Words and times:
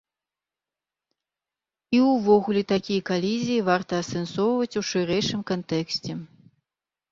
І 1.97 1.99
ўвогуле 2.05 2.63
такія 2.73 3.05
калізіі 3.11 3.65
варта 3.69 3.93
асэнсоўваць 4.07 4.77
у 4.83 4.85
шырэйшым 4.91 5.41
кантэксце. 5.55 6.11